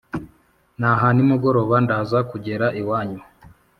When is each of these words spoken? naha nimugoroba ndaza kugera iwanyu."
naha 0.79 1.07
nimugoroba 1.15 1.75
ndaza 1.85 2.19
kugera 2.29 2.65
iwanyu." 2.81 3.21